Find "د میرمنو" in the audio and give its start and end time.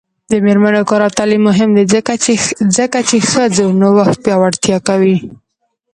0.31-0.81